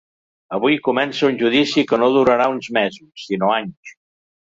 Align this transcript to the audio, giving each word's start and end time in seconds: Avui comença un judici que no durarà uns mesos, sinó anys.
Avui 0.55 0.77
comença 0.87 1.27
un 1.27 1.37
judici 1.43 1.85
que 1.93 2.01
no 2.05 2.09
durarà 2.17 2.51
uns 2.57 2.73
mesos, 2.81 3.11
sinó 3.29 3.55
anys. 3.63 3.99